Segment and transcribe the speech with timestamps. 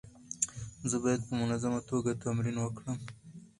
[0.89, 2.97] زه باید په منظمه توګه تمرین وکړم.